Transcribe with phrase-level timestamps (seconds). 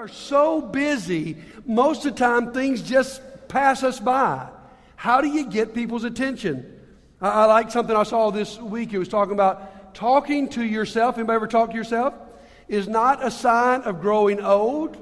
[0.00, 4.48] are so busy, most of the time things just pass us by.
[4.96, 6.80] How do you get people's attention?
[7.20, 8.94] I, I like something I saw this week.
[8.94, 11.18] It was talking about talking to yourself.
[11.18, 12.14] Anybody ever talk to yourself?
[12.66, 14.96] Is not a sign of growing old.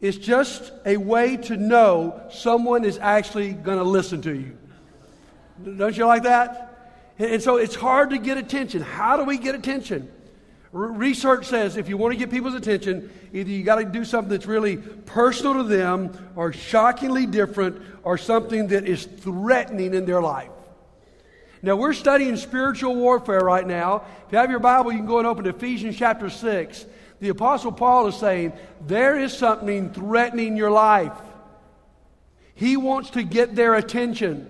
[0.00, 4.58] It's just a way to know someone is actually going to listen to you.
[5.76, 7.04] Don't you like that?
[7.20, 8.82] And so it's hard to get attention.
[8.82, 10.10] How do we get attention?
[10.78, 14.30] Research says if you want to get people's attention, either you got to do something
[14.30, 20.22] that's really personal to them, or shockingly different, or something that is threatening in their
[20.22, 20.50] life.
[21.62, 24.04] Now, we're studying spiritual warfare right now.
[24.26, 26.86] If you have your Bible, you can go and open Ephesians chapter 6.
[27.18, 28.52] The Apostle Paul is saying
[28.86, 31.12] there is something threatening your life.
[32.54, 34.48] He wants to get their attention.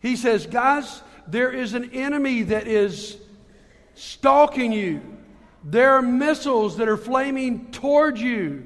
[0.00, 3.16] He says, guys, there is an enemy that is
[3.98, 5.02] stalking you.
[5.64, 8.64] There are missiles that are flaming toward you.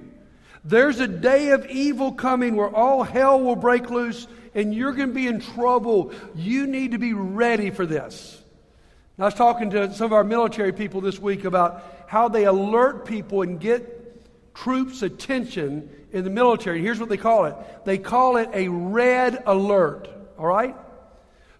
[0.65, 5.09] There's a day of evil coming where all hell will break loose and you're going
[5.09, 6.13] to be in trouble.
[6.37, 8.41] You need to be ready for this.
[9.19, 13.07] I was talking to some of our military people this week about how they alert
[13.07, 16.83] people and get troops' attention in the military.
[16.83, 20.09] Here's what they call it they call it a red alert,
[20.39, 20.77] all right?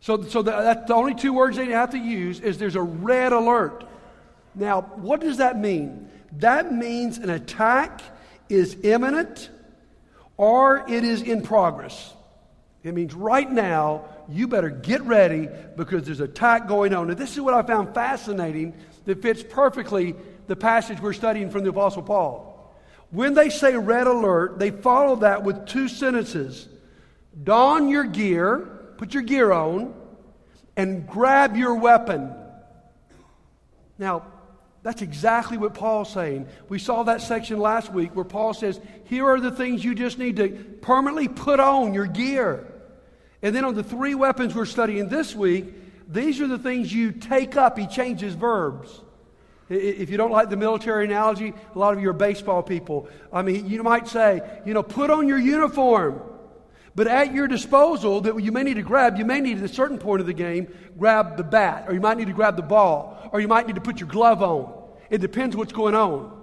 [0.03, 3.33] So, so the, the only two words they have to use is there's a red
[3.33, 3.85] alert.
[4.55, 6.11] Now, what does that mean?
[6.39, 8.03] That means an attack
[8.49, 9.49] is imminent
[10.37, 12.15] or it is in progress.
[12.83, 17.09] It means right now, you better get ready because there's an attack going on.
[17.09, 20.17] And this is what I found fascinating that fits perfectly
[20.49, 22.75] the passage we're studying from the Apostle Paul.
[23.13, 26.69] When they say red alert, they follow that with two sentences
[27.45, 29.93] Don your gear, put your gear on,
[30.77, 32.33] and grab your weapon.
[33.99, 34.25] Now,
[34.85, 36.47] that's exactly what Paul's saying.
[36.69, 40.19] We saw that section last week where Paul says, Here are the things you just
[40.19, 40.51] need to
[40.83, 42.65] permanently put on your gear.
[43.43, 45.65] And then on the three weapons we're studying this week,
[46.07, 47.77] these are the things you take up.
[47.77, 49.01] He changes verbs.
[49.69, 53.09] If you don't like the military analogy, a lot of you are baseball people.
[53.33, 56.23] I mean, you might say, you know, put on your uniform.
[56.95, 59.69] But at your disposal, that you may need to grab, you may need at a
[59.69, 62.63] certain point of the game, grab the bat, or you might need to grab the
[62.63, 64.73] ball, or you might need to put your glove on.
[65.09, 66.43] It depends what's going on.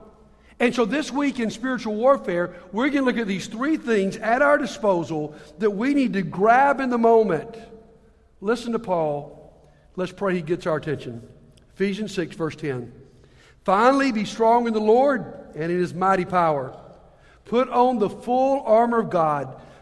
[0.59, 4.17] And so this week in spiritual warfare, we're going to look at these three things
[4.17, 7.57] at our disposal that we need to grab in the moment.
[8.41, 9.53] Listen to Paul.
[9.95, 11.27] Let's pray he gets our attention.
[11.75, 12.91] Ephesians 6, verse 10.
[13.63, 16.77] Finally, be strong in the Lord and in his mighty power.
[17.45, 19.61] Put on the full armor of God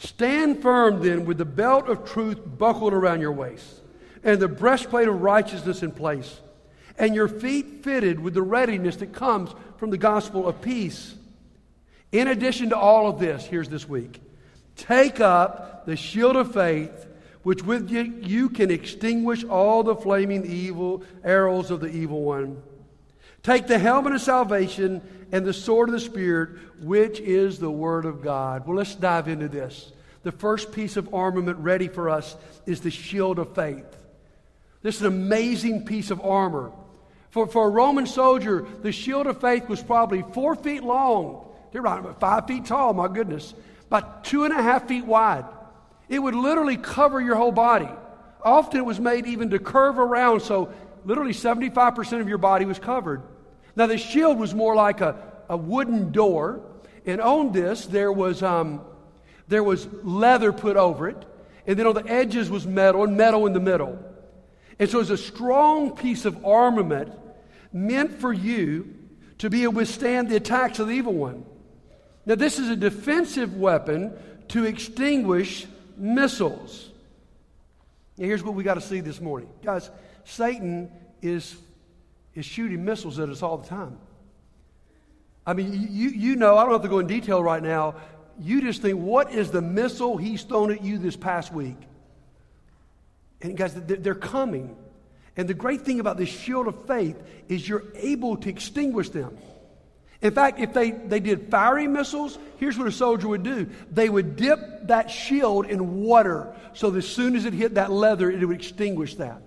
[0.00, 3.80] stand firm then with the belt of truth buckled around your waist,
[4.24, 6.40] and the breastplate of righteousness in place
[7.00, 11.14] and your feet fitted with the readiness that comes from the gospel of peace.
[12.12, 14.20] In addition to all of this, here's this week
[14.76, 17.06] take up the shield of faith,
[17.42, 22.62] which with you, can extinguish all the flaming evil arrows of the evil one.
[23.42, 25.00] Take the helmet of salvation
[25.32, 28.66] and the sword of the Spirit, which is the Word of God.
[28.66, 29.92] Well, let's dive into this.
[30.22, 32.36] The first piece of armament ready for us
[32.66, 33.86] is the shield of faith.
[34.82, 36.72] This is an amazing piece of armor.
[37.30, 41.46] For, for a Roman soldier, the shield of faith was probably four feet long.
[41.72, 43.54] They're right about five feet tall, my goodness.
[43.86, 45.44] About two and a half feet wide.
[46.08, 47.88] It would literally cover your whole body.
[48.42, 50.72] Often it was made even to curve around, so
[51.04, 53.22] literally 75% of your body was covered.
[53.76, 55.16] Now, the shield was more like a,
[55.48, 56.60] a wooden door,
[57.06, 58.80] and on this there was, um,
[59.48, 61.24] there was leather put over it,
[61.66, 63.98] and then on the edges was metal, and metal in the middle.
[64.78, 67.12] And so it's a strong piece of armament
[67.72, 68.94] meant for you
[69.38, 71.44] to be able to withstand the attacks of the evil one.
[72.26, 74.12] Now, this is a defensive weapon
[74.48, 75.66] to extinguish
[75.96, 76.90] missiles.
[78.16, 79.48] Now, here's what we got to see this morning.
[79.64, 79.90] Guys,
[80.24, 80.90] Satan
[81.22, 81.56] is,
[82.34, 83.98] is shooting missiles at us all the time.
[85.46, 87.96] I mean, you, you know, I don't have to go in detail right now.
[88.38, 91.76] You just think, what is the missile he's thrown at you this past week?
[93.42, 94.76] And guys, they're coming.
[95.36, 99.36] And the great thing about this shield of faith is you're able to extinguish them.
[100.22, 104.08] In fact, if they, they did fiery missiles, here's what a soldier would do they
[104.08, 108.30] would dip that shield in water so that as soon as it hit that leather,
[108.30, 109.42] it would extinguish that.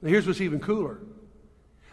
[0.00, 0.98] Now, here's what's even cooler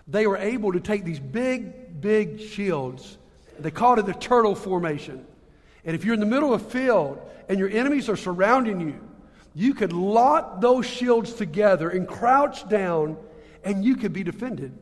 [0.08, 3.18] they were able to take these big, big shields,
[3.60, 5.26] they called it the turtle formation.
[5.84, 7.20] And if you're in the middle of a field
[7.50, 9.02] and your enemies are surrounding you,
[9.56, 13.18] you could lock those shields together and crouch down
[13.64, 14.78] and you could be defended.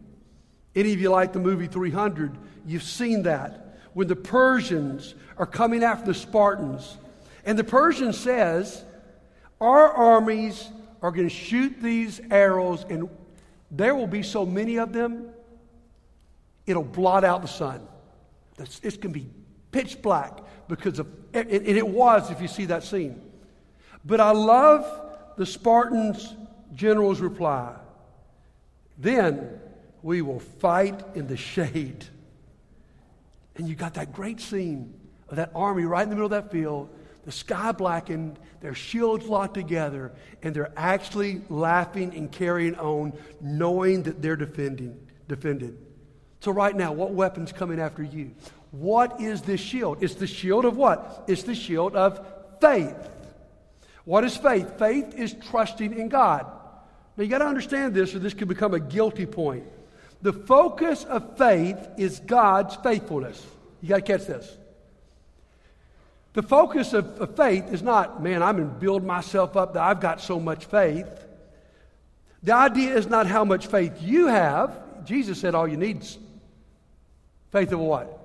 [0.75, 3.79] Any of you like the movie 300, you've seen that.
[3.93, 6.97] When the Persians are coming after the Spartans,
[7.45, 8.83] and the Persian says,
[9.61, 10.69] Our armies
[11.01, 13.09] are going to shoot these arrows, and
[13.77, 15.29] there will be so many of them,
[16.65, 17.87] it'll blot out the sun.
[18.57, 19.27] It's, it's going to be
[19.71, 23.21] pitch black because of, and it was if you see that scene.
[24.05, 24.85] But I love
[25.35, 26.33] the Spartans'
[26.73, 27.75] general's reply.
[28.97, 29.59] Then
[30.01, 32.05] we will fight in the shade.
[33.57, 34.93] And you got that great scene
[35.29, 36.89] of that army right in the middle of that field,
[37.25, 40.13] the sky blackened, their shields locked together,
[40.43, 45.77] and they're actually laughing and carrying on, knowing that they're defending, defended.
[46.39, 48.31] So, right now, what weapon's coming after you?
[48.69, 50.03] What is this shield?
[50.03, 51.23] It's the shield of what?
[51.27, 52.23] It's the shield of
[52.61, 52.95] faith.
[54.03, 54.77] What is faith?
[54.77, 56.45] Faith is trusting in God.
[57.17, 59.63] Now, you got to understand this, or this could become a guilty point.
[60.21, 63.43] The focus of faith is God's faithfulness.
[63.81, 64.57] You got to catch this.
[66.35, 69.81] The focus of, of, faith is not, man, I'm going to build myself up that
[69.81, 71.07] I've got so much faith.
[72.43, 75.05] The idea is not how much faith you have.
[75.05, 76.17] Jesus said all you need is
[77.53, 78.19] faith of what?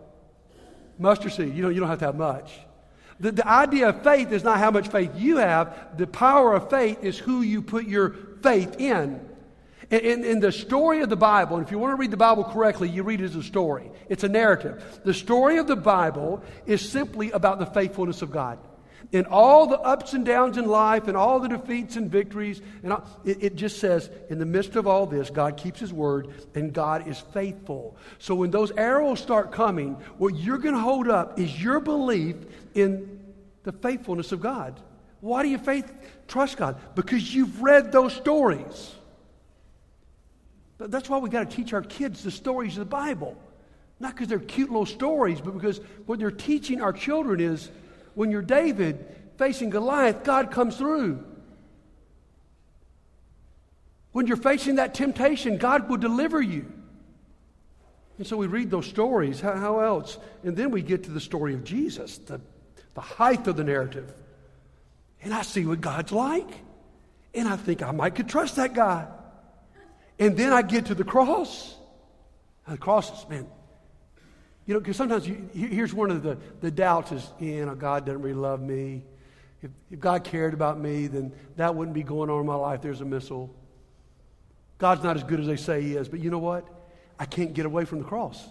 [0.99, 1.55] Mustard seed.
[1.55, 2.53] You don't, you don't have to have much.
[3.21, 5.97] The, the idea of faith is not how much faith you have.
[5.97, 9.25] The power of faith is who you put your faith in.
[9.91, 12.45] In, in, the story of the Bible, and if you want to read the Bible
[12.45, 13.91] correctly, you read it as a story.
[14.09, 15.01] It's a narrative.
[15.05, 18.61] The story of the Bible is simply about the faithfulness of God.
[19.11, 22.93] In all the ups and downs in life, and all the defeats and victories, and
[22.93, 26.29] all, it, it just says, in the midst of all this, God keeps His word,
[26.55, 27.97] and God is faithful.
[28.21, 32.37] So when those arrows start coming, what you're going to hold up is your belief
[32.75, 33.19] in
[33.65, 34.79] the faithfulness of God.
[35.21, 35.93] Why do you faith
[36.29, 36.81] trust God?
[36.95, 38.95] Because you've read those stories.
[40.89, 43.37] That's why we got to teach our kids the stories of the Bible.
[43.99, 47.71] Not because they're cute little stories, but because what they're teaching our children is
[48.15, 49.05] when you're David
[49.37, 51.25] facing Goliath, God comes through.
[54.13, 56.73] When you're facing that temptation, God will deliver you.
[58.19, 59.41] And so we read those stories.
[59.41, 60.19] How, how, else?
[60.43, 62.41] And then we get to the story of Jesus, the,
[62.95, 64.13] the height of the narrative.
[65.23, 66.51] And I see what God's like.
[67.35, 69.07] And I think I might could trust that guy.
[70.21, 71.75] And then I get to the cross.
[72.67, 73.47] And the cross is, man,
[74.67, 78.07] you know, because sometimes you, here's one of the, the doubts is, you know, God
[78.07, 79.03] doesn't really love me.
[79.63, 82.83] If, if God cared about me, then that wouldn't be going on in my life.
[82.83, 83.53] There's a missile.
[84.79, 86.09] God's not as good as they say he is.
[86.09, 86.69] But you know what?
[87.19, 88.49] I can't get away from the cross.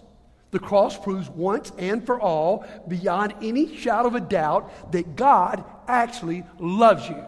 [0.50, 5.64] The cross proves once and for all, beyond any shadow of a doubt, that God
[5.86, 7.24] actually loves you.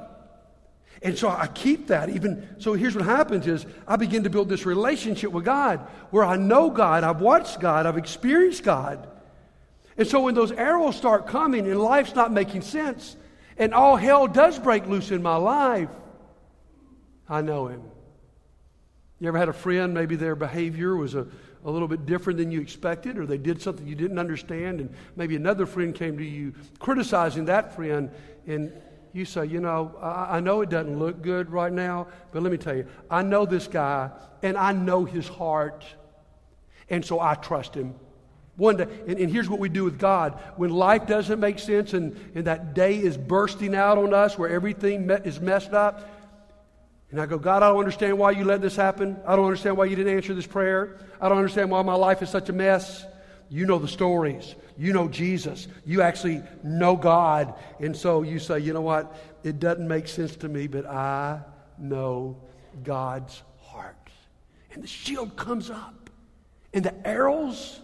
[1.03, 2.49] And so I keep that even.
[2.59, 6.37] So here's what happens is I begin to build this relationship with God where I
[6.37, 9.09] know God, I've watched God, I've experienced God.
[9.99, 13.17] And so when those arrows start coming and life's not making sense
[13.59, 15.91] and all hell does break loose in my life,
[17.29, 17.83] I know Him.
[19.19, 21.27] You ever had a friend, maybe their behavior was a,
[21.65, 24.93] a little bit different than you expected, or they did something you didn't understand, and
[25.17, 28.11] maybe another friend came to you criticizing that friend,
[28.47, 28.73] and
[29.13, 32.51] you say, you know, I, I, know it doesn't look good right now, but let
[32.51, 34.11] me tell you, I know this guy
[34.43, 35.85] and I know his heart,
[36.89, 37.95] and so I trust him.
[38.57, 40.41] One day, and, and here's what we do with God.
[40.57, 44.51] When life doesn't make sense and, and that day is bursting out on us where
[44.51, 46.09] everything me- is messed up,
[47.11, 49.19] and I go, God, I don't understand why you let this happen.
[49.27, 50.97] I don't understand why you didn't answer this prayer.
[51.21, 53.05] I don't understand why my life is such a mess.
[53.53, 54.55] You know the stories.
[54.79, 55.69] You know Jesus.
[55.85, 57.53] You actually know God.
[57.81, 59.15] And so you say, you know what?
[59.45, 61.43] It doesn't make sense to me, but I
[61.79, 62.39] know
[62.83, 64.09] God's heart.
[64.73, 66.09] And the shield comes up,
[66.73, 67.81] and the arrows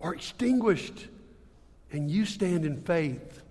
[0.00, 1.08] are extinguished,
[1.92, 3.42] and you stand in faith.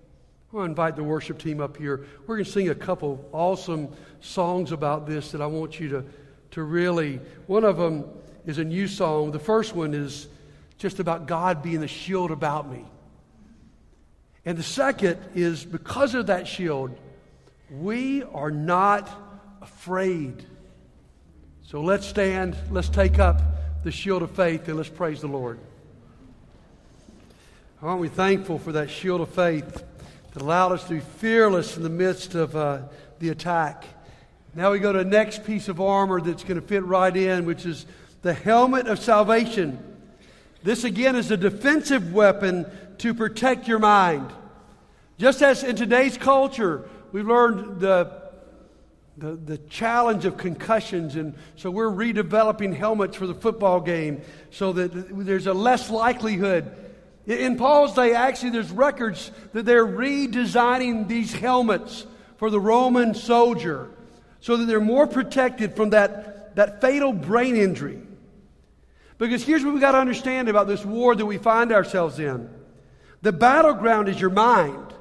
[0.52, 2.04] I want to invite the worship team up here.
[2.26, 6.04] We're going to sing a couple awesome songs about this that I want you to,
[6.50, 7.20] to really.
[7.46, 8.06] One of them
[8.44, 9.30] is a new song.
[9.30, 10.26] The first one is
[10.78, 12.84] just about God being the shield about me.
[14.44, 16.98] And the second is because of that shield,
[17.70, 19.10] we are not
[19.62, 20.44] afraid.
[21.62, 23.40] So let's stand, let's take up
[23.84, 25.58] the shield of faith, and let's praise the Lord.
[27.82, 29.84] Aren't we thankful for that shield of faith
[30.32, 32.82] that allowed us to be fearless in the midst of uh,
[33.18, 33.84] the attack?
[34.54, 37.44] Now we go to the next piece of armor that's going to fit right in,
[37.44, 37.86] which is
[38.22, 39.93] the helmet of salvation.
[40.64, 42.66] This again is a defensive weapon
[42.98, 44.32] to protect your mind.
[45.18, 48.24] Just as in today's culture, we've learned the
[49.16, 51.16] the, the challenge of concussions.
[51.16, 54.88] And so we're redeveloping helmets for the football game so that
[55.24, 56.74] there's a less likelihood.
[57.26, 62.06] In Paul's day, actually, there's records that they're redesigning these helmets
[62.38, 63.88] for the Roman soldier
[64.40, 68.00] so that they're more protected from that, that fatal brain injury.
[69.18, 72.50] Because here's what we've got to understand about this war that we find ourselves in
[73.22, 74.92] the battleground is your mind.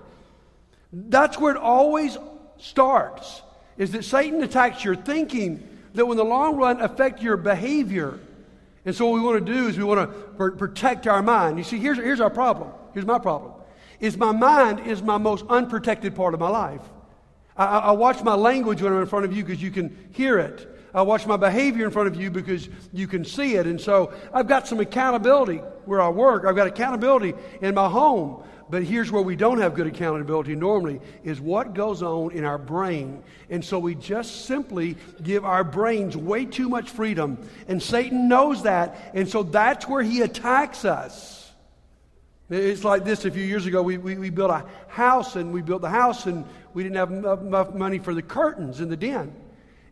[0.93, 2.17] That's where it always
[2.57, 3.41] starts
[3.77, 8.19] is that Satan attacks your thinking that will, in the long run, affect your behavior.
[8.85, 11.57] And so what we want to do is we want to protect our mind.
[11.57, 12.71] You see, here's, here's our problem.
[12.93, 13.53] Here's my problem.
[13.99, 16.81] Is my mind is my most unprotected part of my life.
[17.55, 20.39] I, I watch my language when I'm in front of you because you can hear
[20.39, 20.69] it.
[20.93, 23.65] I watch my behavior in front of you because you can see it.
[23.65, 26.45] And so I've got some accountability where I work.
[26.45, 28.43] I've got accountability in my home.
[28.69, 32.57] But here's where we don't have good accountability normally is what goes on in our
[32.57, 33.23] brain.
[33.49, 37.37] And so we just simply give our brains way too much freedom.
[37.67, 39.11] And Satan knows that.
[39.13, 41.51] And so that's where he attacks us.
[42.49, 43.81] It's like this a few years ago.
[43.81, 47.11] We, we, we built a house and we built the house and we didn't have
[47.11, 49.33] enough money for the curtains in the den.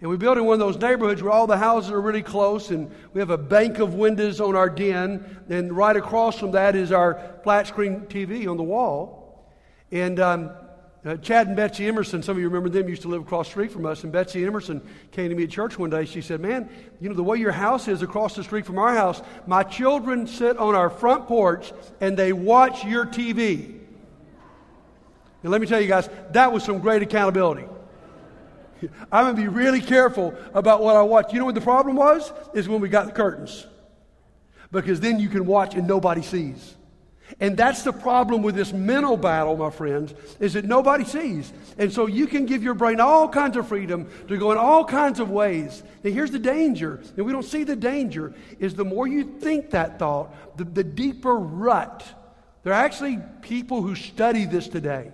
[0.01, 2.71] And we built in one of those neighborhoods where all the houses are really close,
[2.71, 5.43] and we have a bank of windows on our den.
[5.47, 9.45] And right across from that is our flat screen TV on the wall.
[9.91, 10.49] And um,
[11.05, 13.51] uh, Chad and Betsy Emerson, some of you remember them, used to live across the
[13.51, 14.03] street from us.
[14.03, 14.81] And Betsy Emerson
[15.11, 16.05] came to me at church one day.
[16.05, 16.67] She said, Man,
[16.99, 20.25] you know, the way your house is across the street from our house, my children
[20.25, 23.77] sit on our front porch and they watch your TV.
[25.43, 27.65] And let me tell you guys, that was some great accountability.
[29.11, 31.33] I'm going to be really careful about what I watch.
[31.33, 32.31] You know what the problem was?
[32.53, 33.65] Is when we got the curtains.
[34.71, 36.75] Because then you can watch and nobody sees.
[37.39, 41.53] And that's the problem with this mental battle, my friends, is that nobody sees.
[41.77, 44.83] And so you can give your brain all kinds of freedom to go in all
[44.83, 45.83] kinds of ways.
[46.03, 49.71] Now, here's the danger, and we don't see the danger, is the more you think
[49.71, 52.05] that thought, the, the deeper rut.
[52.63, 55.11] There are actually people who study this today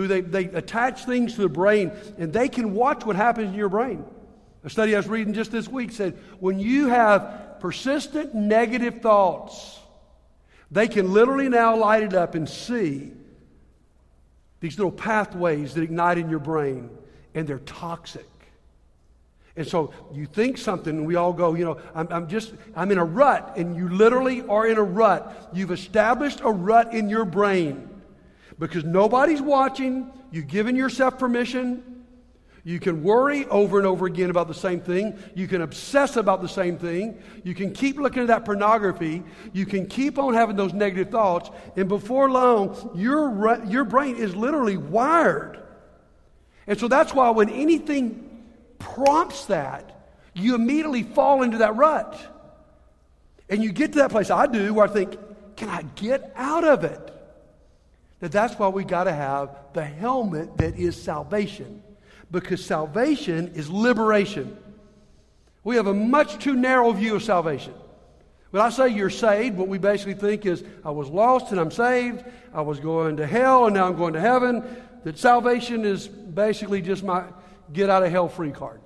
[0.00, 3.54] who they, they attach things to the brain and they can watch what happens in
[3.54, 4.04] your brain.
[4.64, 9.78] A study I was reading just this week said when you have persistent negative thoughts,
[10.70, 13.12] they can literally now light it up and see
[14.60, 16.90] these little pathways that ignite in your brain,
[17.34, 18.26] and they're toxic.
[19.56, 22.90] And so you think something, and we all go, you know, I'm, I'm, just, I'm
[22.92, 25.50] in a rut, and you literally are in a rut.
[25.52, 27.89] You've established a rut in your brain
[28.60, 30.12] because nobody's watching.
[30.30, 32.04] You've given yourself permission.
[32.62, 35.18] You can worry over and over again about the same thing.
[35.34, 37.20] You can obsess about the same thing.
[37.42, 39.22] You can keep looking at that pornography.
[39.54, 41.50] You can keep on having those negative thoughts.
[41.74, 45.58] And before long, your, your brain is literally wired.
[46.66, 48.44] And so that's why when anything
[48.78, 49.96] prompts that,
[50.34, 52.14] you immediately fall into that rut.
[53.48, 55.16] And you get to that place, I do, where I think,
[55.56, 57.10] can I get out of it?
[58.20, 61.82] That that's why we got to have the helmet that is salvation.
[62.30, 64.56] Because salvation is liberation.
[65.64, 67.74] We have a much too narrow view of salvation.
[68.50, 71.70] When I say you're saved, what we basically think is, I was lost and I'm
[71.70, 72.24] saved.
[72.52, 74.64] I was going to hell and now I'm going to heaven.
[75.04, 77.24] That salvation is basically just my
[77.72, 78.80] get out of hell free card.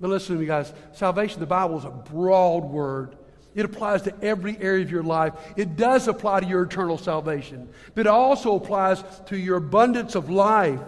[0.00, 0.72] But listen to me, guys.
[0.92, 3.16] Salvation, the Bible is a broad word.
[3.54, 5.34] It applies to every area of your life.
[5.56, 10.30] It does apply to your eternal salvation, but it also applies to your abundance of
[10.30, 10.80] life.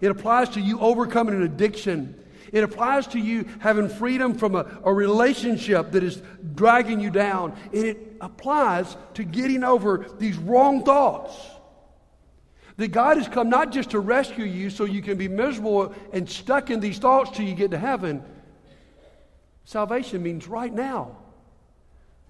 [0.00, 2.16] It applies to you overcoming an addiction.
[2.52, 6.20] It applies to you having freedom from a, a relationship that is
[6.54, 7.56] dragging you down.
[7.72, 11.36] And it applies to getting over these wrong thoughts.
[12.78, 16.28] That God has come not just to rescue you so you can be miserable and
[16.28, 18.22] stuck in these thoughts till you get to heaven.
[19.64, 21.17] Salvation means right now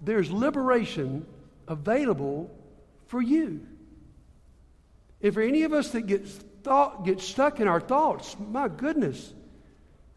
[0.01, 1.25] there's liberation
[1.67, 2.49] available
[3.07, 3.65] for you.
[5.21, 6.31] If for any of us that gets
[6.63, 9.33] thought get stuck in our thoughts, my goodness,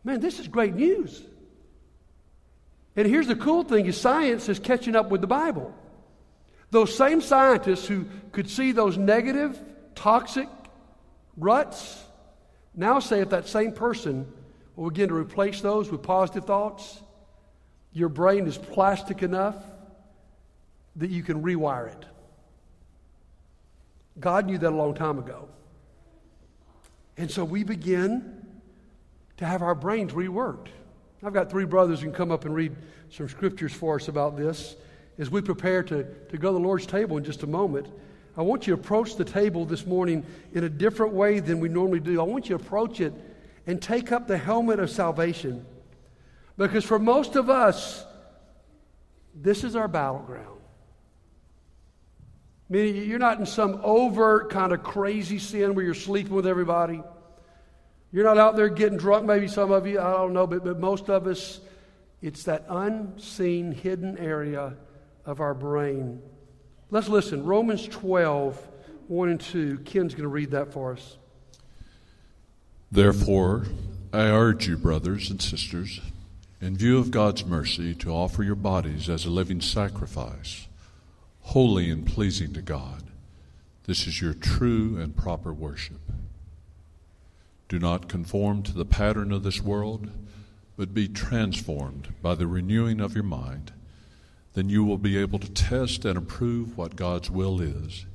[0.05, 1.23] man, this is great news.
[2.95, 5.75] And here's the cool thing is science is catching up with the Bible.
[6.71, 9.59] Those same scientists who could see those negative,
[9.95, 10.49] toxic
[11.37, 12.03] ruts
[12.75, 14.27] now say if that same person
[14.77, 17.03] will begin to replace those with positive thoughts,
[17.93, 19.57] your brain is plastic enough
[20.97, 22.05] that you can rewire it.
[24.21, 25.49] God knew that a long time ago.
[27.17, 28.47] And so we begin
[29.39, 30.69] to have our brains reworked.
[31.25, 32.75] I've got three brothers who can come up and read
[33.11, 34.77] some scriptures for us about this
[35.19, 37.87] as we prepare to, to go to the Lord's table in just a moment.
[38.37, 41.69] I want you to approach the table this morning in a different way than we
[41.69, 42.21] normally do.
[42.21, 43.13] I want you to approach it
[43.67, 45.65] and take up the helmet of salvation.
[46.57, 48.05] Because for most of us,
[49.35, 50.52] this is our battleground.
[52.69, 57.03] Meaning, you're not in some overt kind of crazy sin where you're sleeping with everybody.
[58.13, 60.79] You're not out there getting drunk, maybe some of you, I don't know, but, but
[60.79, 61.61] most of us,
[62.21, 64.75] it's that unseen, hidden area
[65.25, 66.23] of our brain.
[66.91, 67.45] Let's listen.
[67.45, 68.69] Romans 12,
[69.09, 69.79] 1 and 2.
[69.79, 71.17] Ken's going to read that for us.
[72.91, 73.65] Therefore,
[74.13, 76.03] I urge you, brothers and sisters,
[76.61, 80.67] in view of God's mercy, to offer your bodies as a living sacrifice,
[81.43, 83.05] holy and pleasing to God.
[83.85, 86.01] This is your true and proper worship.
[87.69, 90.11] Do not conform to the pattern of this world,
[90.77, 93.73] but be transformed by the renewing of your mind.
[94.55, 98.07] Then you will be able to test and approve what God's will is,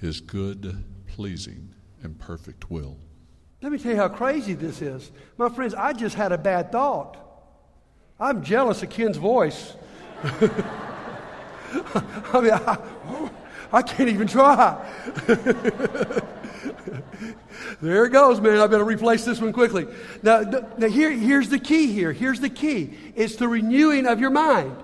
[0.00, 2.96] his good, pleasing, and perfect will.
[3.60, 5.10] Let me tell you how crazy this is.
[5.36, 7.18] My friends, I just had a bad thought.
[8.18, 9.74] I'm jealous of Ken's voice.
[12.32, 12.78] I mean, I,
[13.72, 14.76] I, can't even try.
[17.80, 18.58] there it goes, man.
[18.58, 19.86] I better replace this one quickly.
[20.22, 22.12] Now, now here, here's the key here.
[22.12, 22.94] Here's the key.
[23.14, 24.76] It's the renewing of your mind.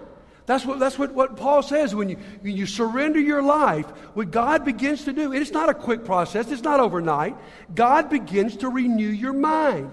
[0.47, 4.31] That's what, that's what, what Paul says when you, when you surrender your life, what
[4.31, 5.33] God begins to do.
[5.33, 7.37] It's not a quick process, it's not overnight.
[7.75, 9.91] God begins to renew your mind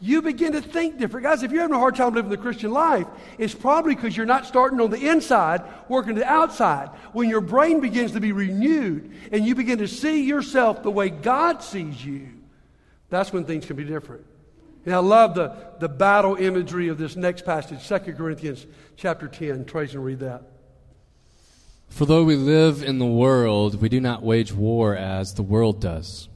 [0.00, 1.24] you begin to think different.
[1.24, 4.24] Guys, if you're having a hard time living the Christian life, it's probably because you're
[4.24, 6.88] not starting on the inside, working the outside.
[7.12, 11.10] When your brain begins to be renewed and you begin to see yourself the way
[11.10, 12.28] God sees you,
[13.10, 14.24] that's when things can be different.
[14.86, 19.66] And I love the, the battle imagery of this next passage, 2 Corinthians chapter 10.
[19.66, 20.42] Trace and read that.
[21.90, 25.80] For though we live in the world, we do not wage war as the world
[25.80, 26.28] does.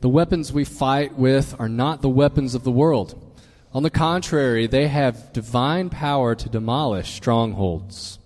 [0.00, 3.36] The weapons we fight with are not the weapons of the world.
[3.72, 8.18] On the contrary, they have divine power to demolish strongholds.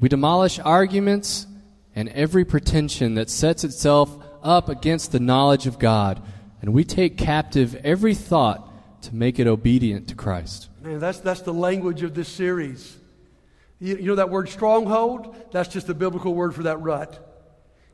[0.00, 1.46] We demolish arguments
[1.94, 6.20] and every pretension that sets itself up against the knowledge of God,
[6.60, 8.66] and we take captive every thought
[9.02, 10.68] to make it obedient to Christ.
[10.82, 12.96] Man, that's, that's the language of this series.
[13.78, 15.36] You, you know that word stronghold?
[15.52, 17.29] That's just the biblical word for that rut.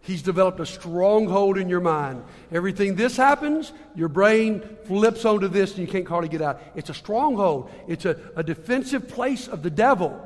[0.07, 2.23] He's developed a stronghold in your mind.
[2.53, 6.63] Everything this happens, your brain flips onto this and you can't hardly get out.
[6.77, 10.25] It's a stronghold, it's a, a defensive place of the devil.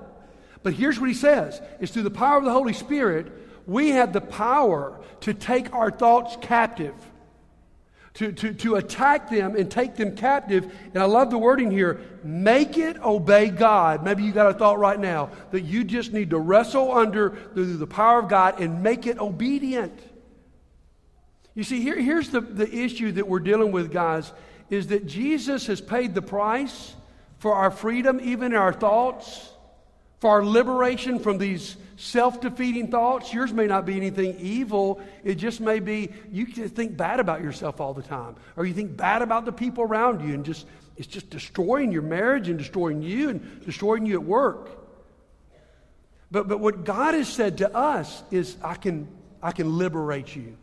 [0.62, 3.32] But here's what he says it's through the power of the Holy Spirit,
[3.66, 6.94] we have the power to take our thoughts captive
[8.14, 10.72] to, to, to attack them and take them captive.
[10.92, 14.04] And I love the wording here make it obey God.
[14.04, 17.62] Maybe you got a thought right now that you just need to wrestle under the,
[17.62, 19.98] the power of God and make it obedient.
[21.54, 24.32] You see, here, here's the, the issue that we're dealing with, guys,
[24.68, 26.94] is that Jesus has paid the price
[27.38, 29.50] for our freedom, even in our thoughts,
[30.20, 33.32] for our liberation from these self defeating thoughts.
[33.32, 37.80] Yours may not be anything evil, it just may be you think bad about yourself
[37.80, 41.06] all the time, or you think bad about the people around you, and just it's
[41.06, 44.68] just destroying your marriage and destroying you and destroying you at work.
[46.30, 49.08] But, but what God has said to us is, I can,
[49.42, 50.56] I can liberate you.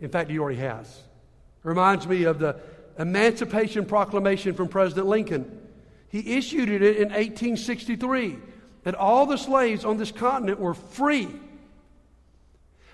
[0.00, 0.88] In fact, He already has.
[0.88, 2.58] It reminds me of the
[2.98, 5.60] Emancipation Proclamation from President Lincoln.
[6.08, 8.38] He issued it in 1863
[8.86, 11.28] that all the slaves on this continent were free.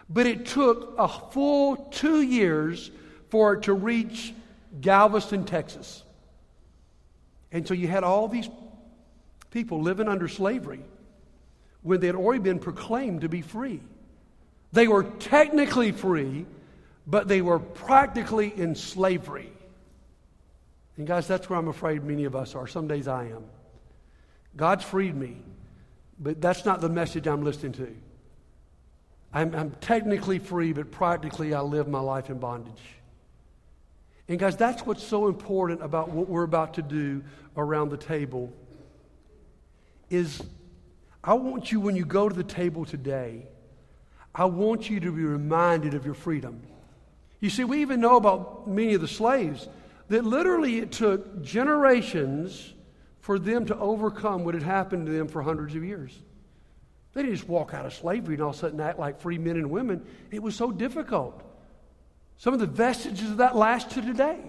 [0.09, 2.91] But it took a full two years
[3.29, 4.33] for it to reach
[4.81, 6.03] Galveston, Texas.
[7.53, 8.49] And so you had all these
[9.51, 10.81] people living under slavery
[11.83, 13.83] when they had already been proclaimed to be free.
[14.73, 16.47] They were technically free,
[17.07, 19.53] but they were practically in slavery.
[20.97, 22.67] And guys, that's where I'm afraid many of us are.
[22.67, 23.45] Some days I am.
[24.57, 25.37] God's freed me.
[26.23, 27.95] But that's not the message I'm listening to.
[29.35, 32.83] I'm, I'm technically free, but practically I live my life in bondage.
[34.29, 37.25] And guys, that's what's so important about what we're about to do
[37.57, 38.53] around the table
[40.11, 40.43] is
[41.25, 43.47] I want you when you go to the table today,
[44.35, 46.63] I want you to be reminded of your freedom.
[47.41, 49.69] You see, we even know about many of the slaves
[50.09, 52.75] that literally it took generations
[53.23, 56.13] for them to overcome what had happened to them for hundreds of years.
[57.15, 59.39] They didn't just walk out of slavery and all of a sudden act like free
[59.39, 60.05] men and women.
[60.33, 61.41] It was so difficult.
[62.37, 64.41] Some of the vestiges of that last to today.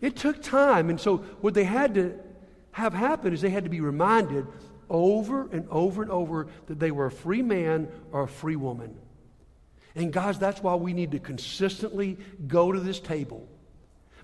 [0.00, 0.88] It took time.
[0.88, 2.16] And so, what they had to
[2.70, 4.46] have happen is they had to be reminded
[4.88, 8.96] over and over and over that they were a free man or a free woman.
[9.96, 13.48] And, guys, that's why we need to consistently go to this table.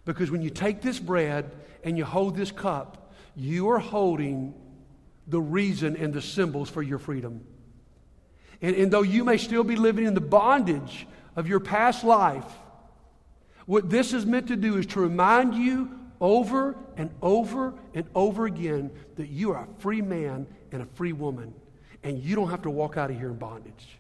[0.05, 1.51] Because when you take this bread
[1.83, 3.04] and you hold this cup,
[3.37, 4.55] you are holding
[5.27, 7.45] the reason and the symbols for your freedom.
[8.61, 12.51] And, and though you may still be living in the bondage of your past life,
[13.67, 18.47] what this is meant to do is to remind you over and over and over
[18.47, 21.53] again that you are a free man and a free woman,
[22.03, 23.99] and you don't have to walk out of here in bondage.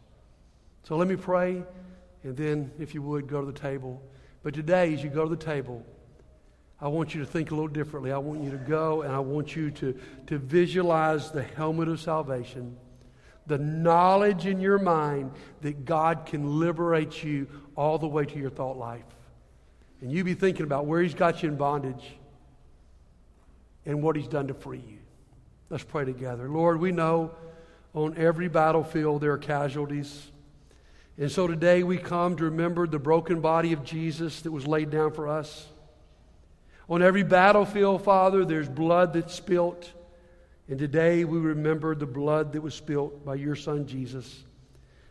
[0.82, 1.62] So let me pray,
[2.22, 4.02] and then, if you would, go to the table.
[4.42, 5.84] But today, as you go to the table,
[6.84, 8.12] I want you to think a little differently.
[8.12, 11.98] I want you to go and I want you to, to visualize the helmet of
[11.98, 12.76] salvation,
[13.46, 15.30] the knowledge in your mind
[15.62, 19.06] that God can liberate you all the way to your thought life.
[20.02, 22.04] And you be thinking about where He's got you in bondage
[23.86, 24.98] and what He's done to free you.
[25.70, 26.50] Let's pray together.
[26.50, 27.30] Lord, we know
[27.94, 30.30] on every battlefield there are casualties.
[31.16, 34.90] And so today we come to remember the broken body of Jesus that was laid
[34.90, 35.68] down for us.
[36.88, 39.90] On every battlefield, Father, there's blood that's spilt.
[40.68, 44.44] And today we remember the blood that was spilt by your Son Jesus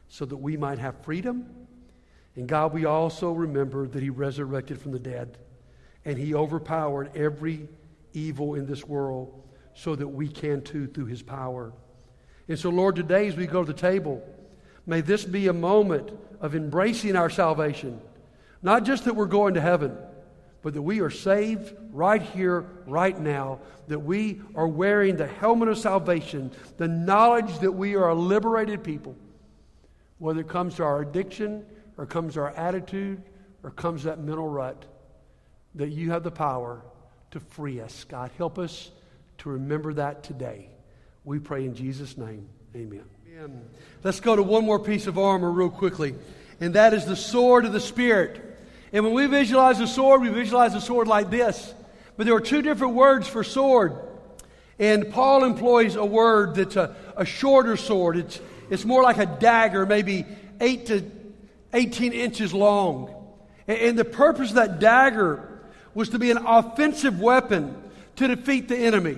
[0.08, 1.50] so that we might have freedom.
[2.36, 5.38] And God, we also remember that He resurrected from the dead
[6.06, 7.68] and He overpowered every
[8.14, 9.42] evil in this world
[9.74, 11.74] so that we can too through His power.
[12.48, 14.24] And so, Lord, today as we go to the table,
[14.86, 18.00] may this be a moment of embracing our salvation.
[18.62, 19.98] Not just that we're going to heaven
[20.64, 25.68] but that we are saved right here, right now, that we are wearing the helmet
[25.68, 29.16] of salvation, the knowledge that we are a liberated people,
[30.18, 31.66] whether it comes to our addiction
[31.98, 33.22] or comes to our attitude
[33.62, 34.86] or comes that mental rut,
[35.76, 36.82] that you have the power
[37.32, 38.06] to free us.
[38.06, 38.90] God, help us
[39.40, 40.70] to remember that today.
[41.26, 42.48] We pray in Jesus' name.
[42.76, 43.04] Amen.
[43.28, 43.66] Amen.
[44.04, 46.16] Let's go to one more piece of armor real quickly,
[46.62, 48.43] and that is the sword of the Spirit.
[48.94, 51.74] And when we visualize a sword, we visualize a sword like this.
[52.16, 53.98] But there are two different words for sword.
[54.78, 58.18] And Paul employs a word that's a, a shorter sword.
[58.18, 60.26] It's, it's more like a dagger, maybe
[60.62, 61.12] 8 to
[61.74, 63.14] 18 inches long.
[63.68, 65.50] And, and the purpose of that dagger
[65.96, 67.76] was to be an offensive weapon
[68.18, 69.18] to defeat the enemy.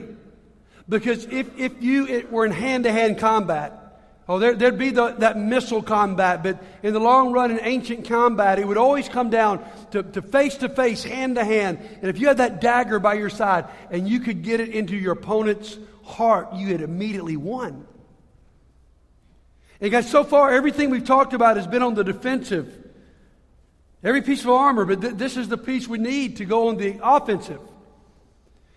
[0.87, 3.84] Because if, if you were in hand to hand combat,
[4.27, 8.07] Oh, there, would be the, that missile combat, but in the long run, in ancient
[8.07, 11.77] combat, it would always come down to face to face, hand to hand.
[12.01, 14.95] And if you had that dagger by your side and you could get it into
[14.95, 17.85] your opponent's heart, you had immediately won.
[19.79, 22.83] And guys, so far, everything we've talked about has been on the defensive.
[24.03, 26.77] Every piece of armor, but th- this is the piece we need to go on
[26.77, 27.61] the offensive.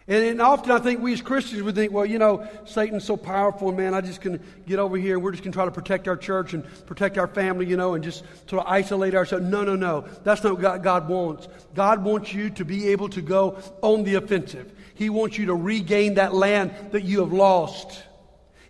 [0.08, 3.18] And, and, often I think we as Christians would think, well, you know, Satan's so
[3.18, 5.70] powerful, man, I just can get over here and we're just going to try to
[5.70, 9.44] protect our church and protect our family, you know, and just sort of isolate ourselves.
[9.44, 10.06] No, no, no.
[10.24, 11.46] That's not what God wants.
[11.74, 14.72] God wants you to be able to go on the offensive.
[14.94, 18.02] He wants you to regain that land that you have lost.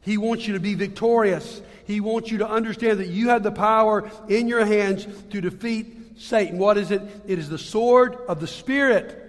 [0.01, 1.63] He wants you to be victorious.
[1.87, 6.19] He wants you to understand that you have the power in your hands to defeat
[6.19, 6.59] Satan.
[6.59, 7.01] What is it?
[7.29, 9.28] It is the sword of the Spirit.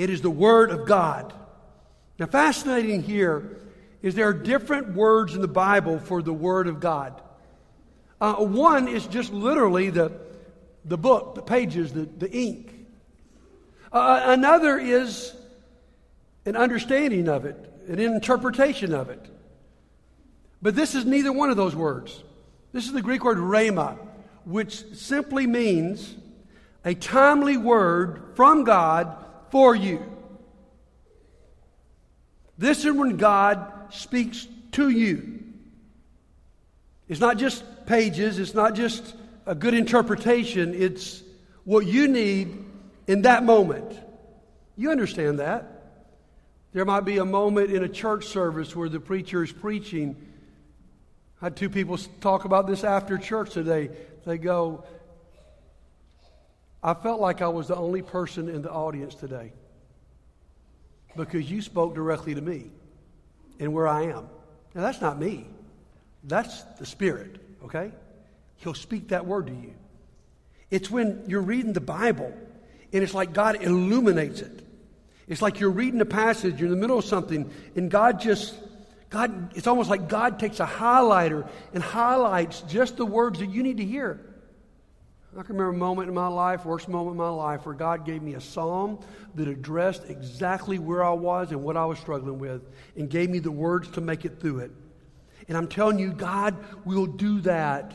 [0.00, 1.34] It is the Word of God.
[2.18, 3.58] Now, fascinating here
[4.00, 7.20] is there are different words in the Bible for the Word of God.
[8.18, 10.10] Uh, one is just literally the,
[10.86, 12.86] the book, the pages, the, the ink.
[13.92, 15.36] Uh, another is
[16.46, 19.26] an understanding of it, an interpretation of it.
[20.62, 22.24] But this is neither one of those words.
[22.72, 23.98] This is the Greek word rhema,
[24.46, 26.14] which simply means
[26.86, 30.04] a timely word from God for you.
[32.58, 35.40] This is when God speaks to you.
[37.08, 39.14] It's not just pages, it's not just
[39.46, 41.22] a good interpretation, it's
[41.64, 42.64] what you need
[43.06, 43.98] in that moment.
[44.76, 45.80] You understand that.
[46.72, 50.14] There might be a moment in a church service where the preacher is preaching.
[51.42, 53.90] I had two people talk about this after church today.
[54.24, 54.84] They go,
[56.82, 59.52] I felt like I was the only person in the audience today
[61.16, 62.70] because you spoke directly to me
[63.58, 64.28] and where I am.
[64.74, 65.46] Now, that's not me,
[66.24, 67.92] that's the Spirit, okay?
[68.56, 69.74] He'll speak that word to you.
[70.70, 72.32] It's when you're reading the Bible
[72.92, 74.64] and it's like God illuminates it.
[75.28, 78.54] It's like you're reading a passage, you're in the middle of something, and God just
[79.10, 83.64] God, it's almost like God takes a highlighter and highlights just the words that you
[83.64, 84.20] need to hear.
[85.38, 88.04] I can remember a moment in my life, worst moment in my life, where God
[88.04, 88.98] gave me a psalm
[89.36, 92.62] that addressed exactly where I was and what I was struggling with
[92.96, 94.72] and gave me the words to make it through it.
[95.46, 97.92] And I'm telling you, God will do that.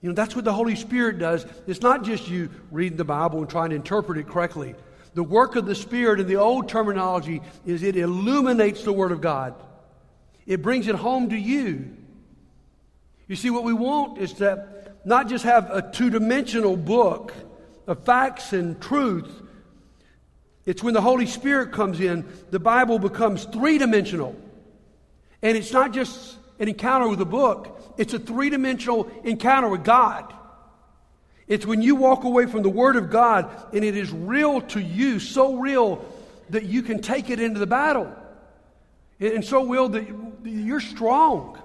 [0.00, 1.44] You know, that's what the Holy Spirit does.
[1.66, 4.76] It's not just you reading the Bible and trying to interpret it correctly.
[5.14, 9.20] The work of the Spirit in the old terminology is it illuminates the Word of
[9.20, 9.54] God,
[10.46, 11.96] it brings it home to you.
[13.26, 14.68] You see, what we want is to
[15.04, 17.32] not just have a two dimensional book
[17.86, 19.30] of facts and truth.
[20.64, 24.36] It's when the Holy Spirit comes in, the Bible becomes three dimensional.
[25.42, 29.84] And it's not just an encounter with a book, it's a three dimensional encounter with
[29.84, 30.32] God.
[31.48, 34.80] It's when you walk away from the Word of God and it is real to
[34.80, 36.04] you, so real
[36.50, 38.14] that you can take it into the battle.
[39.18, 40.06] And so real that
[40.44, 41.61] you're strong.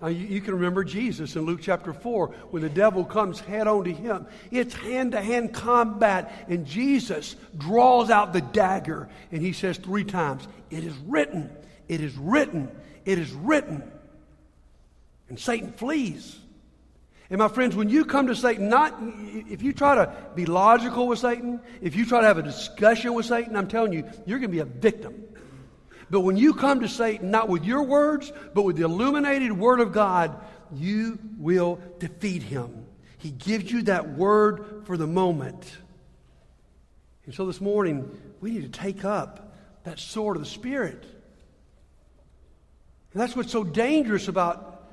[0.00, 3.66] Now, you, you, can remember Jesus in Luke chapter 4 when the devil comes head
[3.66, 4.26] on to him.
[4.50, 10.04] It's hand to hand combat, and Jesus draws out the dagger and he says three
[10.04, 11.50] times, It is written,
[11.88, 12.70] it is written,
[13.04, 13.82] it is written.
[15.28, 16.38] And Satan flees.
[17.30, 21.08] And my friends, when you come to Satan, not if you try to be logical
[21.08, 24.38] with Satan, if you try to have a discussion with Satan, I'm telling you, you're
[24.38, 25.24] going to be a victim.
[26.10, 29.80] But when you come to Satan, not with your words, but with the illuminated word
[29.80, 30.38] of God,
[30.72, 32.86] you will defeat him.
[33.18, 35.70] He gives you that word for the moment.
[37.26, 41.02] And so this morning, we need to take up that sword of the Spirit.
[43.12, 44.88] And that's what's so dangerous about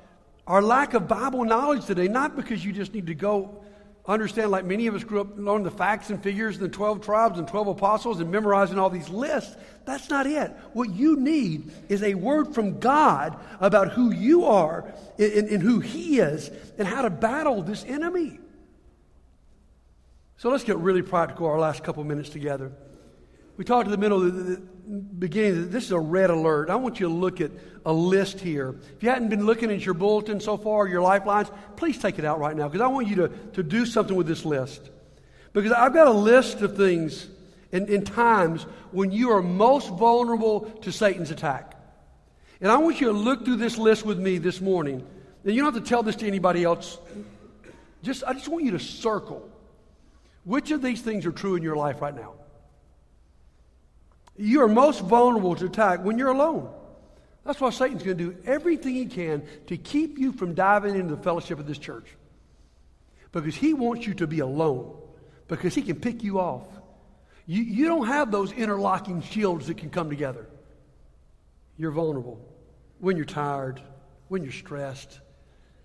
[0.46, 2.08] our lack of Bible knowledge today.
[2.08, 3.64] Not because you just need to go
[4.08, 7.00] understand, like many of us grew up learning the facts and figures and the 12
[7.00, 9.56] tribes and 12 apostles and memorizing all these lists.
[9.84, 10.50] That's not it.
[10.72, 15.80] What you need is a word from God about who you are and, and who
[15.80, 18.38] He is and how to battle this enemy.
[20.38, 22.72] So let's get really practical our last couple minutes together.
[23.56, 24.60] We talked in the middle, of the
[25.18, 26.68] beginning, this is a red alert.
[26.68, 27.50] I want you to look at
[27.86, 28.76] a list here.
[28.96, 32.24] If you hadn't been looking at your bulletin so far, your lifelines, please take it
[32.24, 34.90] out right now because I want you to, to do something with this list.
[35.52, 37.26] Because I've got a list of things
[37.72, 41.74] in, in times when you are most vulnerable to Satan's attack.
[42.60, 45.06] And I want you to look through this list with me this morning.
[45.44, 46.98] And you don't have to tell this to anybody else.
[48.02, 49.48] Just, I just want you to circle
[50.44, 52.34] which of these things are true in your life right now.
[54.38, 56.70] You are most vulnerable to attack when you're alone.
[57.44, 61.14] That's why Satan's going to do everything he can to keep you from diving into
[61.14, 62.06] the fellowship of this church.
[63.32, 64.96] Because he wants you to be alone,
[65.46, 66.66] because he can pick you off.
[67.46, 70.48] You, you don't have those interlocking shields that can come together.
[71.76, 72.40] You're vulnerable
[72.98, 73.80] when you're tired,
[74.28, 75.20] when you're stressed.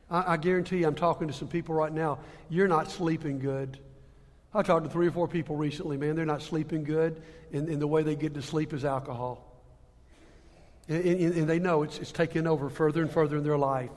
[0.10, 3.78] I, I guarantee you, I'm talking to some people right now, you're not sleeping good.
[4.54, 7.22] I talked to three or four people recently, man, they're not sleeping good,
[7.54, 9.48] and, and the way they get to sleep is alcohol.
[10.90, 13.92] And, and, and they know it's, it's taking over further and further in their life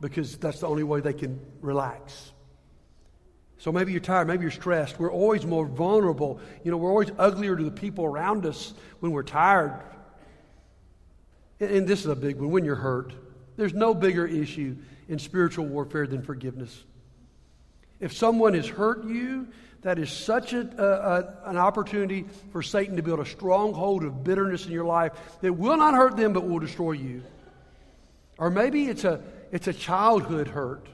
[0.00, 2.32] because that's the only way they can relax.
[3.58, 4.98] So maybe you're tired, maybe you're stressed.
[4.98, 6.40] We're always more vulnerable.
[6.64, 9.78] You know, we're always uglier to the people around us when we're tired.
[11.60, 13.12] And, and this is a big one when you're hurt.
[13.56, 14.76] There's no bigger issue
[15.08, 16.82] in spiritual warfare than forgiveness.
[18.02, 19.46] If someone has hurt you,
[19.82, 24.66] that is such a, a, an opportunity for Satan to build a stronghold of bitterness
[24.66, 27.22] in your life that will not hurt them but will destroy you.
[28.38, 30.88] Or maybe it's a, it's a childhood hurt.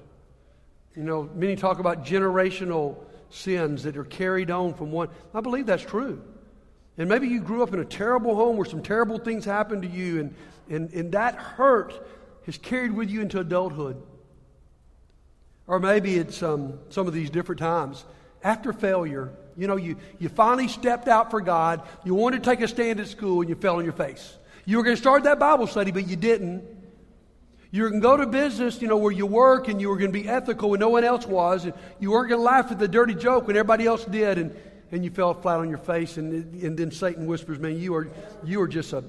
[0.94, 2.97] You know, many talk about generational
[3.31, 5.09] sins that are carried on from one.
[5.33, 6.23] I believe that's true.
[6.99, 9.88] And maybe you grew up in a terrible home where some terrible things happened to
[9.88, 10.35] you, and,
[10.68, 12.07] and, and that hurt
[12.44, 14.03] has carried with you into adulthood.
[15.68, 18.04] Or maybe it's um, some of these different times.
[18.42, 21.83] After failure, you know, you, you finally stepped out for God.
[22.04, 24.37] You wanted to take a stand at school and you fell on your face.
[24.64, 26.64] You were going to start that Bible study, but you didn't.
[27.70, 29.98] You were going to go to business, you know, where you work and you were
[29.98, 31.66] going to be ethical when no one else was.
[31.66, 34.38] And you weren't going to laugh at the dirty joke when everybody else did.
[34.38, 34.57] And,
[34.90, 36.16] and you fell flat on your face.
[36.16, 38.09] And, and then Satan whispers, man, you are,
[38.42, 39.04] you are just a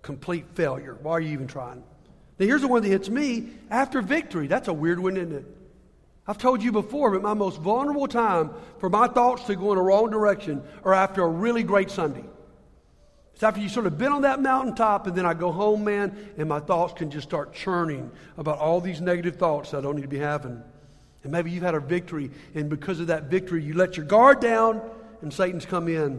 [0.00, 0.96] complete failure.
[1.02, 1.82] Why are you even trying?
[2.38, 4.46] Now, here's the one that hits me after victory.
[4.46, 5.57] That's a weird one, isn't it?
[6.28, 9.78] I've told you before, but my most vulnerable time for my thoughts to go in
[9.78, 12.24] a wrong direction are after a really great Sunday.
[13.32, 16.32] It's after you sort of been on that mountaintop, and then I go home, man,
[16.36, 19.96] and my thoughts can just start churning about all these negative thoughts that I don't
[19.96, 20.62] need to be having.
[21.22, 24.40] And maybe you've had a victory, and because of that victory, you let your guard
[24.40, 24.82] down,
[25.22, 26.18] and Satan's come in.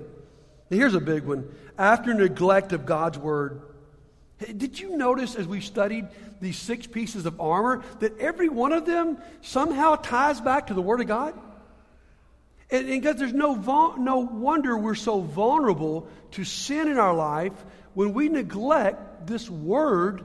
[0.72, 1.48] Now, here's a big one.
[1.78, 3.62] After neglect of God's word,
[4.39, 6.08] Did you notice as we studied
[6.39, 10.82] these six pieces of armor that every one of them somehow ties back to the
[10.82, 11.38] Word of God?
[12.71, 13.56] And because there's no,
[13.97, 17.54] no wonder we're so vulnerable to sin in our life
[17.93, 20.23] when we neglect this Word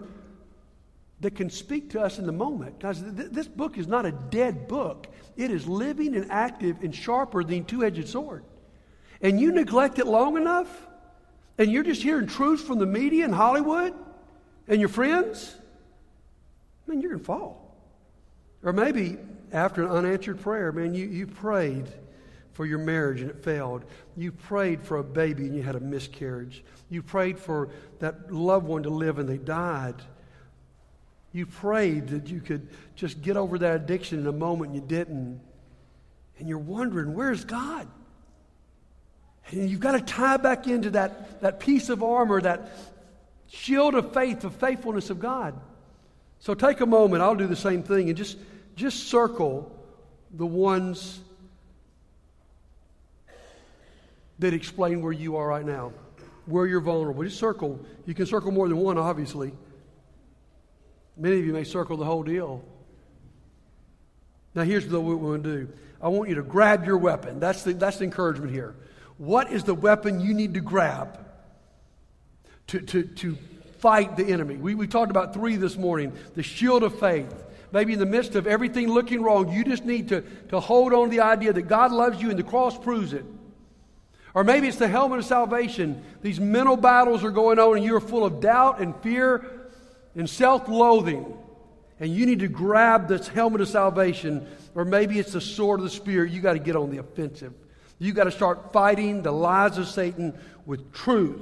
[1.20, 2.78] that can speak to us in the moment.
[2.78, 6.94] Guys, th- this book is not a dead book, it is living and active and
[6.94, 8.44] sharper than two edged sword.
[9.20, 10.68] And you neglect it long enough,
[11.58, 13.94] and you're just hearing truths from the media and Hollywood
[14.66, 15.54] and your friends,
[16.86, 17.76] man, you're going to fall.
[18.62, 19.18] Or maybe
[19.52, 21.86] after an unanswered prayer, man, you, you prayed
[22.52, 23.84] for your marriage and it failed.
[24.16, 26.64] You prayed for a baby and you had a miscarriage.
[26.88, 29.96] You prayed for that loved one to live and they died.
[31.32, 34.86] You prayed that you could just get over that addiction in a moment and you
[34.86, 35.40] didn't.
[36.38, 37.88] And you're wondering, where's God?
[39.50, 42.68] And you've got to tie back into that, that piece of armor, that
[43.48, 45.54] shield of faith, the faithfulness of God.
[46.40, 48.36] So take a moment, I'll do the same thing, and just,
[48.76, 49.70] just circle
[50.32, 51.20] the ones
[54.38, 55.92] that explain where you are right now,
[56.46, 57.22] where you're vulnerable.
[57.22, 57.80] Just circle.
[58.06, 59.52] You can circle more than one, obviously.
[61.16, 62.64] Many of you may circle the whole deal.
[64.54, 67.40] Now, here's what we're going to do I want you to grab your weapon.
[67.40, 68.74] That's the, that's the encouragement here.
[69.18, 71.18] What is the weapon you need to grab
[72.68, 73.38] to, to, to
[73.78, 74.56] fight the enemy?
[74.56, 77.32] We, we talked about three this morning the shield of faith.
[77.72, 81.06] Maybe in the midst of everything looking wrong, you just need to, to hold on
[81.06, 83.24] to the idea that God loves you and the cross proves it.
[84.32, 86.02] Or maybe it's the helmet of salvation.
[86.22, 89.68] These mental battles are going on and you're full of doubt and fear
[90.14, 91.36] and self loathing.
[92.00, 94.46] And you need to grab this helmet of salvation.
[94.74, 96.32] Or maybe it's the sword of the Spirit.
[96.32, 97.54] You got to get on the offensive.
[97.98, 101.40] You got to start fighting the lies of Satan with truth.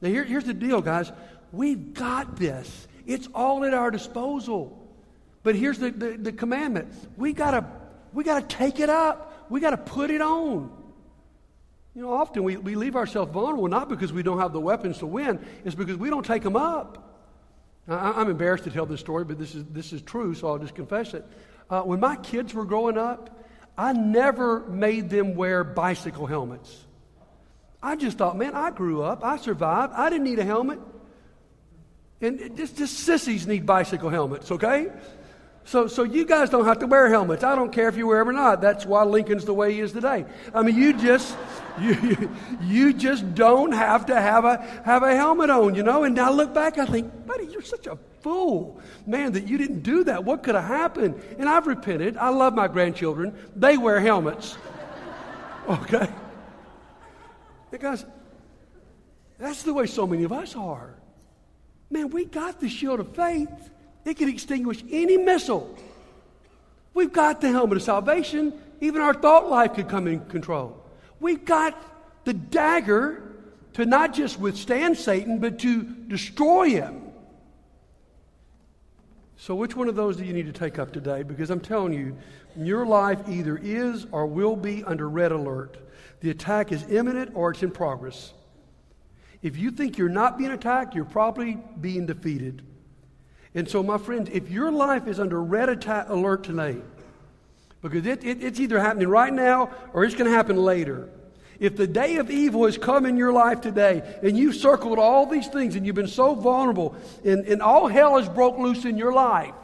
[0.00, 1.12] Now, here, here's the deal, guys.
[1.52, 4.78] We've got this, it's all at our disposal.
[5.42, 7.66] But here's the, the, the commandment we got to
[8.12, 10.70] we got to take it up, we got to put it on.
[11.94, 14.98] You know, often we, we leave ourselves vulnerable not because we don't have the weapons
[14.98, 17.08] to win, it's because we don't take them up.
[17.88, 20.58] I, am embarrassed to tell this story, but this is, this is true, so I'll
[20.58, 21.26] just confess it.
[21.68, 23.41] Uh, when my kids were growing up,
[23.76, 26.84] I never made them wear bicycle helmets.
[27.82, 30.78] I just thought, man, I grew up, I survived, I didn't need a helmet.
[32.20, 34.92] And just, just sissies need bicycle helmets, okay?
[35.64, 37.42] So, so you guys don't have to wear helmets.
[37.42, 38.60] I don't care if you wear them or not.
[38.60, 40.26] That's why Lincoln's the way he is today.
[40.54, 41.36] I mean, you just,
[41.80, 42.30] you,
[42.62, 46.04] you just don't have to have a, have a helmet on, you know?
[46.04, 48.80] And now I look back, I think, buddy, you're such a fool.
[49.06, 50.24] Man, that you didn't do that.
[50.24, 51.22] What could have happened?
[51.38, 52.16] And I've repented.
[52.16, 53.36] I love my grandchildren.
[53.56, 54.56] They wear helmets.
[55.68, 56.08] Okay?
[57.70, 58.04] Because
[59.38, 60.94] that's the way so many of us are.
[61.88, 63.70] Man, we got the shield of faith.
[64.04, 65.78] It can extinguish any missile.
[66.94, 68.52] We've got the helmet of salvation.
[68.80, 70.84] Even our thought life could come in control.
[71.20, 71.80] We've got
[72.24, 73.22] the dagger
[73.74, 77.01] to not just withstand Satan, but to destroy him.
[79.42, 81.24] So, which one of those do you need to take up today?
[81.24, 82.16] Because I'm telling you,
[82.56, 85.78] your life either is or will be under red alert.
[86.20, 88.34] The attack is imminent or it's in progress.
[89.42, 92.62] If you think you're not being attacked, you're probably being defeated.
[93.52, 96.84] And so, my friends, if your life is under red attack alert tonight,
[97.80, 101.08] because it, it, it's either happening right now or it's going to happen later.
[101.62, 105.26] If the day of evil has come in your life today and you've circled all
[105.26, 108.98] these things and you've been so vulnerable and, and all hell has broke loose in
[108.98, 109.54] your life,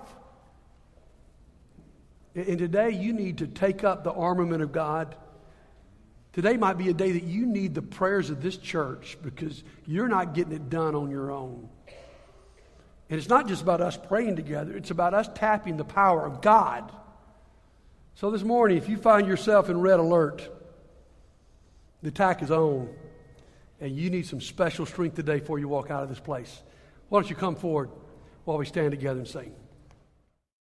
[2.35, 5.17] and today you need to take up the armament of God
[6.39, 10.07] Today might be a day that you need the prayers of this church because you're
[10.07, 11.69] not getting it done on your own.
[13.11, 16.41] And it's not just about us praying together, it's about us tapping the power of
[16.41, 16.93] God.
[18.15, 20.49] So this morning, if you find yourself in red alert,
[22.03, 22.89] the attack is on,
[23.81, 26.62] and you need some special strength today before you walk out of this place.
[27.09, 27.91] Why don't you come forward
[28.45, 29.55] while we stand together and sing?